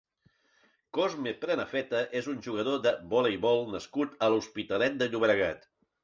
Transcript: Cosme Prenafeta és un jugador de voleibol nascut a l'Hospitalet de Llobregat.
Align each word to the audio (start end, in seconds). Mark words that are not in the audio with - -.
Cosme 0.97 1.33
Prenafeta 1.41 1.99
és 2.19 2.29
un 2.31 2.39
jugador 2.47 2.79
de 2.85 2.93
voleibol 3.11 3.61
nascut 3.73 4.15
a 4.25 4.31
l'Hospitalet 4.35 4.97
de 5.03 5.09
Llobregat. 5.13 5.69